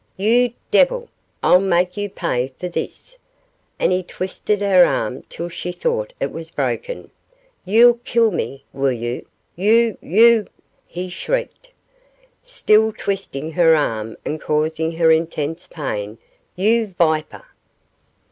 [0.17, 1.09] 'You devil!
[1.43, 3.19] I'll make you pay for this,'
[3.77, 7.11] and he twisted her arm till she thought it was broken.
[7.65, 9.27] 'You'll kill me, will you?
[9.55, 9.99] you!
[10.01, 10.47] you!'
[10.87, 11.71] he shrieked,
[12.41, 16.17] still twisting her arm and causing her intense pain,
[16.55, 17.45] 'you viper!